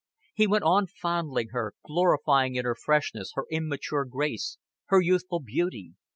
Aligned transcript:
He 0.33 0.47
went 0.47 0.63
on 0.63 0.87
fondling 0.87 1.49
her, 1.49 1.75
glorying 1.85 2.55
in 2.55 2.65
her 2.65 2.73
freshness, 2.73 3.33
her 3.35 3.45
immature 3.51 4.03
grace, 4.05 4.57
her 4.87 4.99
youthful 4.99 5.41
beauty. 5.41 5.93